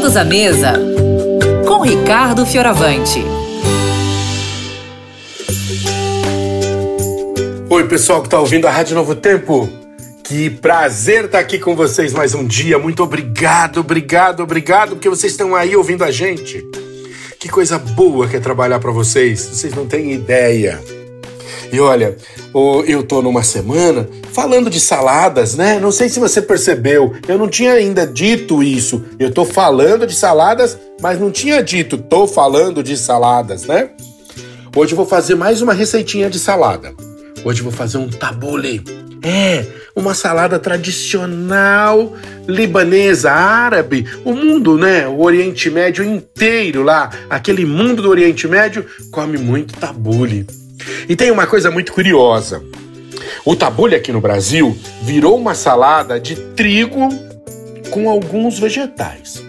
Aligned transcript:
Todos 0.00 0.16
à 0.16 0.24
mesa 0.24 0.72
com 1.68 1.82
Ricardo 1.82 2.46
Fioravante. 2.46 3.22
Oi, 7.68 7.86
pessoal 7.86 8.22
que 8.22 8.28
está 8.28 8.40
ouvindo 8.40 8.66
a 8.66 8.70
Rádio 8.70 8.94
Novo 8.94 9.14
Tempo. 9.14 9.68
Que 10.24 10.48
prazer 10.48 11.26
estar 11.26 11.38
aqui 11.38 11.58
com 11.58 11.76
vocês 11.76 12.14
mais 12.14 12.34
um 12.34 12.46
dia. 12.46 12.78
Muito 12.78 13.02
obrigado, 13.02 13.80
obrigado, 13.80 14.42
obrigado, 14.42 14.92
porque 14.92 15.10
vocês 15.10 15.34
estão 15.34 15.54
aí 15.54 15.76
ouvindo 15.76 16.02
a 16.02 16.10
gente. 16.10 16.66
Que 17.38 17.50
coisa 17.50 17.78
boa 17.78 18.26
que 18.26 18.36
é 18.36 18.40
trabalhar 18.40 18.80
para 18.80 18.92
vocês. 18.92 19.38
Vocês 19.38 19.74
não 19.74 19.86
têm 19.86 20.12
ideia. 20.12 20.82
E 21.72 21.78
olha, 21.78 22.16
eu 22.86 23.02
tô 23.02 23.22
numa 23.22 23.42
semana 23.42 24.08
falando 24.32 24.68
de 24.68 24.80
saladas, 24.80 25.54
né? 25.54 25.78
Não 25.78 25.92
sei 25.92 26.08
se 26.08 26.18
você 26.18 26.42
percebeu, 26.42 27.14
eu 27.28 27.38
não 27.38 27.48
tinha 27.48 27.74
ainda 27.74 28.06
dito 28.06 28.62
isso. 28.62 29.04
Eu 29.18 29.30
tô 29.30 29.44
falando 29.44 30.06
de 30.06 30.14
saladas, 30.14 30.76
mas 31.00 31.20
não 31.20 31.30
tinha 31.30 31.62
dito 31.62 31.96
tô 31.96 32.26
falando 32.26 32.82
de 32.82 32.96
saladas, 32.96 33.64
né? 33.64 33.90
Hoje 34.74 34.92
eu 34.92 34.96
vou 34.96 35.06
fazer 35.06 35.34
mais 35.34 35.62
uma 35.62 35.72
receitinha 35.72 36.28
de 36.28 36.38
salada. 36.38 36.92
Hoje 37.44 37.60
eu 37.60 37.64
vou 37.64 37.72
fazer 37.72 37.98
um 37.98 38.08
tabule. 38.08 38.82
É, 39.22 39.66
uma 39.94 40.14
salada 40.14 40.58
tradicional 40.58 42.14
libanesa, 42.48 43.30
árabe, 43.30 44.06
o 44.24 44.32
mundo, 44.32 44.76
né? 44.78 45.06
O 45.06 45.20
Oriente 45.22 45.70
Médio 45.70 46.04
inteiro 46.04 46.82
lá, 46.82 47.10
aquele 47.28 47.64
mundo 47.64 48.02
do 48.02 48.08
Oriente 48.08 48.48
Médio 48.48 48.84
come 49.10 49.38
muito 49.38 49.74
tabule. 49.74 50.46
E 51.08 51.16
tem 51.16 51.30
uma 51.30 51.46
coisa 51.46 51.70
muito 51.70 51.92
curiosa. 51.92 52.62
O 53.44 53.56
tabule 53.56 53.94
aqui 53.94 54.12
no 54.12 54.20
Brasil 54.20 54.76
virou 55.02 55.36
uma 55.36 55.54
salada 55.54 56.18
de 56.20 56.36
trigo 56.54 57.08
com 57.90 58.08
alguns 58.08 58.58
vegetais. 58.58 59.42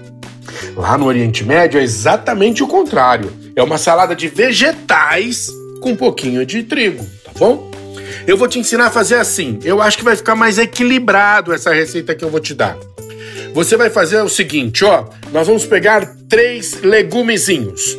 Lá 0.76 0.98
no 0.98 1.06
Oriente 1.06 1.44
Médio 1.44 1.80
é 1.80 1.84
exatamente 1.84 2.64
o 2.64 2.68
contrário. 2.68 3.32
É 3.56 3.62
uma 3.62 3.78
salada 3.78 4.16
de 4.16 4.28
vegetais 4.28 5.50
com 5.82 5.92
um 5.92 5.96
pouquinho 5.96 6.46
de 6.46 6.64
trigo, 6.64 7.04
tá 7.24 7.32
bom? 7.38 7.70
Eu 8.26 8.38
vou 8.38 8.48
te 8.48 8.60
ensinar 8.60 8.88
a 8.88 8.92
fazer 8.92 9.16
assim. 9.16 9.60
Eu 9.64 9.82
acho 9.82 9.98
que 9.98 10.04
vai 10.04 10.16
ficar 10.16 10.36
mais 10.36 10.58
equilibrado 10.58 11.54
essa 11.54 11.74
receita 11.74 12.16
que 12.16 12.24
eu 12.24 12.30
vou 12.30 12.40
te 12.40 12.54
dar. 12.54 12.78
Você 13.54 13.76
vai 13.76 13.90
fazer 13.90 14.22
o 14.22 14.30
seguinte, 14.30 14.86
ó. 14.86 15.06
Nós 15.32 15.48
vamos 15.48 15.66
pegar 15.66 16.16
três 16.30 16.82
legumezinhos. 16.82 17.98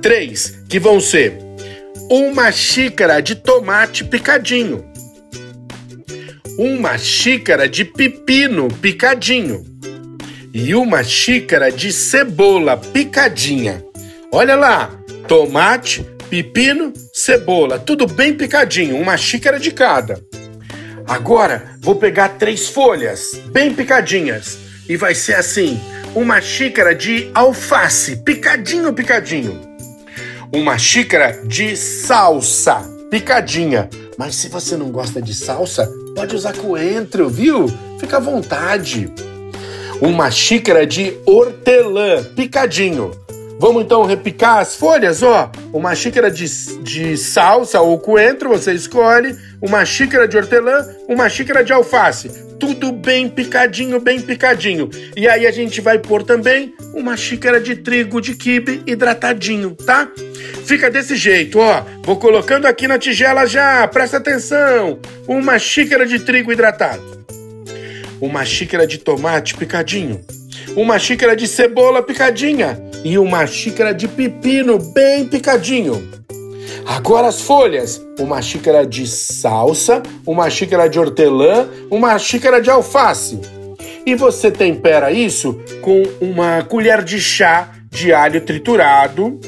Três 0.00 0.58
que 0.68 0.80
vão 0.80 1.00
ser 1.00 1.38
uma 2.10 2.50
xícara 2.50 3.20
de 3.20 3.34
tomate 3.34 4.02
picadinho, 4.02 4.82
uma 6.58 6.96
xícara 6.96 7.68
de 7.68 7.84
pepino 7.84 8.68
picadinho 8.68 9.62
e 10.54 10.74
uma 10.74 11.04
xícara 11.04 11.70
de 11.70 11.92
cebola 11.92 12.78
picadinha. 12.78 13.84
Olha 14.32 14.56
lá, 14.56 14.90
tomate, 15.26 16.02
pepino, 16.30 16.94
cebola, 17.12 17.78
tudo 17.78 18.06
bem 18.06 18.32
picadinho, 18.32 18.96
uma 18.96 19.18
xícara 19.18 19.60
de 19.60 19.70
cada. 19.70 20.18
Agora 21.06 21.76
vou 21.80 21.96
pegar 21.96 22.30
três 22.30 22.68
folhas 22.68 23.38
bem 23.52 23.74
picadinhas 23.74 24.58
e 24.88 24.96
vai 24.96 25.14
ser 25.14 25.34
assim: 25.34 25.78
uma 26.14 26.40
xícara 26.40 26.94
de 26.94 27.30
alface 27.34 28.16
picadinho, 28.24 28.94
picadinho 28.94 29.67
uma 30.52 30.78
xícara 30.78 31.42
de 31.44 31.76
salsa 31.76 32.80
picadinha. 33.10 33.88
Mas 34.16 34.34
se 34.34 34.48
você 34.48 34.76
não 34.76 34.90
gosta 34.90 35.20
de 35.20 35.34
salsa, 35.34 35.90
pode 36.14 36.34
usar 36.34 36.56
coentro, 36.56 37.28
viu? 37.28 37.66
Fica 37.98 38.16
à 38.16 38.20
vontade. 38.20 39.12
Uma 40.00 40.30
xícara 40.30 40.86
de 40.86 41.16
hortelã 41.26 42.24
picadinho. 42.34 43.10
Vamos 43.58 43.82
então 43.82 44.04
repicar 44.04 44.58
as 44.58 44.76
folhas, 44.76 45.20
ó. 45.22 45.50
Uma 45.72 45.92
xícara 45.94 46.30
de, 46.30 46.46
de 46.80 47.16
salsa 47.16 47.80
ou 47.80 47.98
coentro, 47.98 48.48
você 48.48 48.72
escolhe. 48.72 49.36
Uma 49.60 49.84
xícara 49.84 50.28
de 50.28 50.36
hortelã, 50.36 50.86
uma 51.08 51.28
xícara 51.28 51.64
de 51.64 51.72
alface. 51.72 52.30
Tudo 52.60 52.92
bem 52.92 53.28
picadinho, 53.28 53.98
bem 53.98 54.20
picadinho. 54.20 54.88
E 55.16 55.28
aí 55.28 55.44
a 55.44 55.50
gente 55.50 55.80
vai 55.80 55.98
pôr 55.98 56.22
também 56.22 56.72
uma 56.94 57.16
xícara 57.16 57.60
de 57.60 57.74
trigo 57.74 58.20
de 58.20 58.34
quibe 58.34 58.82
hidratadinho, 58.86 59.74
tá? 59.74 60.08
Fica 60.64 60.88
desse 60.88 61.16
jeito, 61.16 61.58
ó. 61.58 61.82
Vou 62.04 62.16
colocando 62.16 62.66
aqui 62.66 62.86
na 62.86 62.98
tigela 62.98 63.44
já, 63.44 63.86
presta 63.88 64.18
atenção. 64.18 65.00
Uma 65.26 65.58
xícara 65.58 66.06
de 66.06 66.20
trigo 66.20 66.52
hidratado. 66.52 67.02
Uma 68.20 68.44
xícara 68.44 68.86
de 68.86 68.98
tomate 68.98 69.56
picadinho. 69.56 70.20
Uma 70.76 70.98
xícara 70.98 71.34
de 71.34 71.48
cebola 71.48 72.02
picadinha 72.02 72.87
e 73.04 73.18
uma 73.18 73.46
xícara 73.46 73.94
de 73.94 74.08
pepino 74.08 74.78
bem 74.78 75.26
picadinho. 75.26 76.08
Agora 76.86 77.28
as 77.28 77.40
folhas: 77.42 78.00
uma 78.18 78.40
xícara 78.40 78.86
de 78.86 79.06
salsa, 79.06 80.02
uma 80.26 80.48
xícara 80.48 80.88
de 80.88 80.98
hortelã, 80.98 81.68
uma 81.90 82.18
xícara 82.18 82.60
de 82.60 82.70
alface. 82.70 83.38
E 84.06 84.14
você 84.14 84.50
tempera 84.50 85.12
isso 85.12 85.60
com 85.82 86.02
uma 86.20 86.62
colher 86.62 87.04
de 87.04 87.20
chá 87.20 87.74
de 87.90 88.12
alho 88.12 88.40
triturado, 88.40 89.38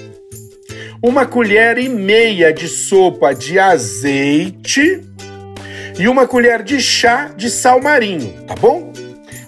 uma 1.02 1.24
colher 1.24 1.78
e 1.78 1.88
meia 1.88 2.52
de 2.52 2.68
sopa 2.68 3.34
de 3.34 3.58
azeite 3.58 5.02
e 5.98 6.08
uma 6.08 6.26
colher 6.26 6.62
de 6.62 6.80
chá 6.80 7.30
de 7.36 7.50
sal 7.50 7.80
marinho, 7.80 8.32
tá 8.46 8.54
bom? 8.54 8.92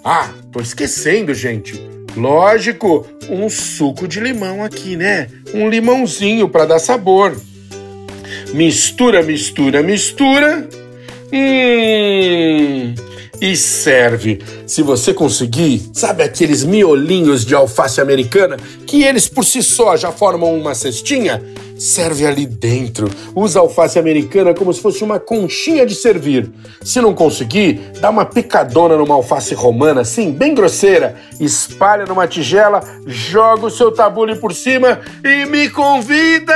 Ah, 0.05 0.31
tô 0.51 0.61
esquecendo, 0.61 1.33
gente. 1.35 1.81
Lógico, 2.17 3.07
um 3.29 3.49
suco 3.49 4.07
de 4.07 4.21
limão 4.21 4.63
aqui, 4.63 4.97
né? 4.97 5.29
Um 5.55 5.69
limãozinho 5.69 6.49
para 6.49 6.67
dar 6.67 6.79
sabor. 6.79 7.37
Mistura, 8.53 9.23
mistura, 9.23 9.83
mistura. 9.83 10.69
Hum, 11.33 12.95
e 13.43 13.57
serve. 13.57 14.41
Se 14.69 14.83
você 14.83 15.13
conseguir, 15.13 15.91
sabe 15.93 16.23
aqueles 16.23 16.63
miolinhos 16.63 17.45
de 17.45 17.57
alface 17.57 18.01
americana 18.01 18.57
que 18.87 19.03
eles 19.03 19.27
por 19.27 19.45
si 19.45 19.61
só 19.65 19.97
já 19.97 20.13
formam 20.13 20.57
uma 20.57 20.77
cestinha? 20.77 21.43
Serve 21.77 22.25
ali 22.25 22.47
dentro. 22.47 23.11
Usa 23.35 23.59
alface 23.59 23.99
americana 23.99 24.55
como 24.55 24.73
se 24.73 24.81
fosse 24.81 25.03
uma 25.03 25.19
conchinha 25.19 25.85
de 25.85 25.97
servir. 25.97 26.53
Se 26.85 27.01
não 27.01 27.13
conseguir, 27.13 27.81
dá 28.01 28.11
uma 28.11 28.25
picadona 28.25 28.97
numa 28.97 29.17
alface 29.17 29.55
romana, 29.55 30.03
assim, 30.03 30.31
bem 30.31 30.55
grosseira, 30.55 31.17
espalha 31.41 32.07
numa 32.07 32.29
tigela, 32.29 32.81
joga 33.05 33.67
o 33.67 33.71
seu 33.71 33.91
tabule 33.91 34.37
por 34.37 34.55
cima 34.55 35.01
e 35.25 35.45
me 35.47 35.69
convida! 35.69 36.55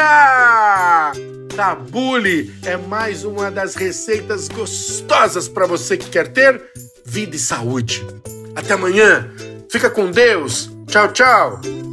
Tabule 1.56 2.54
é 2.66 2.76
mais 2.76 3.24
uma 3.24 3.50
das 3.50 3.74
receitas 3.74 4.46
gostosas 4.46 5.48
para 5.48 5.66
você 5.66 5.96
que 5.96 6.10
quer 6.10 6.28
ter 6.28 6.62
vida 7.02 7.34
e 7.34 7.38
saúde. 7.38 8.06
Até 8.54 8.74
amanhã. 8.74 9.26
Fica 9.70 9.88
com 9.88 10.10
Deus. 10.10 10.70
Tchau, 10.86 11.10
tchau. 11.12 11.85